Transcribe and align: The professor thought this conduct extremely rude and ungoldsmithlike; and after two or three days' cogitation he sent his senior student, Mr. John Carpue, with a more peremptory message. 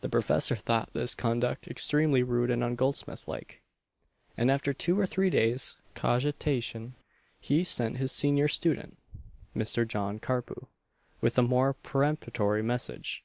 The 0.00 0.08
professor 0.08 0.54
thought 0.54 0.92
this 0.92 1.12
conduct 1.12 1.66
extremely 1.66 2.22
rude 2.22 2.52
and 2.52 2.62
ungoldsmithlike; 2.62 3.64
and 4.36 4.48
after 4.48 4.72
two 4.72 4.96
or 4.96 5.06
three 5.06 5.28
days' 5.28 5.74
cogitation 5.96 6.94
he 7.40 7.64
sent 7.64 7.96
his 7.98 8.12
senior 8.12 8.46
student, 8.46 8.96
Mr. 9.56 9.84
John 9.84 10.20
Carpue, 10.20 10.68
with 11.20 11.36
a 11.36 11.42
more 11.42 11.72
peremptory 11.74 12.62
message. 12.62 13.24